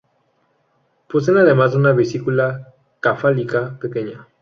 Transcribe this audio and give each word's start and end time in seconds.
Poseen 1.07 1.37
además 1.37 1.75
una 1.75 1.93
vesícula 1.93 2.73
cefálica 3.03 3.77
pequeña. 3.79 4.25